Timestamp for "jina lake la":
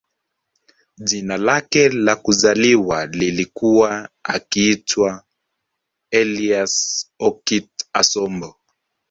0.97-2.15